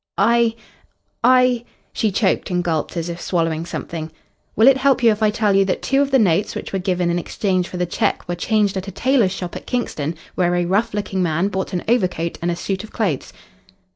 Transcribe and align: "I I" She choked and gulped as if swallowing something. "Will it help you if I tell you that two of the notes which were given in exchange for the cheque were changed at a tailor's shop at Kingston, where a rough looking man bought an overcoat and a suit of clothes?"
"I 0.17 0.55
I" 1.23 1.63
She 1.93 2.11
choked 2.11 2.49
and 2.49 2.63
gulped 2.63 2.97
as 2.97 3.07
if 3.07 3.21
swallowing 3.21 3.67
something. 3.67 4.11
"Will 4.55 4.67
it 4.67 4.77
help 4.77 5.03
you 5.03 5.11
if 5.11 5.21
I 5.21 5.29
tell 5.29 5.55
you 5.55 5.63
that 5.65 5.83
two 5.83 6.01
of 6.01 6.09
the 6.09 6.17
notes 6.17 6.55
which 6.55 6.73
were 6.73 6.79
given 6.79 7.11
in 7.11 7.19
exchange 7.19 7.67
for 7.67 7.77
the 7.77 7.85
cheque 7.85 8.27
were 8.27 8.33
changed 8.33 8.75
at 8.77 8.87
a 8.87 8.91
tailor's 8.91 9.31
shop 9.31 9.55
at 9.55 9.67
Kingston, 9.67 10.15
where 10.33 10.55
a 10.55 10.65
rough 10.65 10.95
looking 10.95 11.21
man 11.21 11.49
bought 11.49 11.71
an 11.71 11.83
overcoat 11.87 12.39
and 12.41 12.49
a 12.49 12.55
suit 12.55 12.83
of 12.83 12.91
clothes?" 12.91 13.31